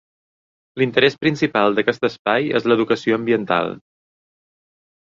L'interès 0.81 1.17
principal 1.25 1.77
d'aquest 1.81 2.09
espai 2.09 2.51
és 2.61 2.67
l'educació 2.71 3.21
ambiental. 3.21 3.75